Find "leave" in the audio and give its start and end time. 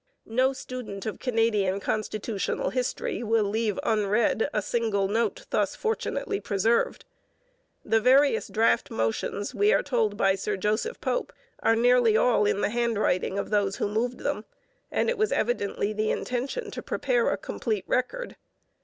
3.43-3.77